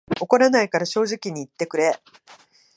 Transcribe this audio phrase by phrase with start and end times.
[0.19, 1.95] 怒らないから正直に言ってくれ